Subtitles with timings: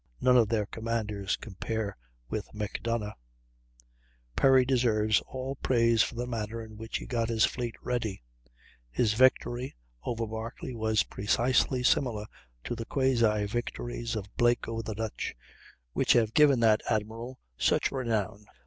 [0.19, 1.95] None of their commanders compare
[2.27, 3.13] with Macdonough.
[4.35, 8.23] Perry deserves all praise for the manner in which he got his fleet ready;
[8.89, 12.25] his victory over Barclay was precisely similar
[12.63, 15.35] to the quasi victories of Blake over the Dutch,
[15.93, 18.47] which have given that admiral such renown.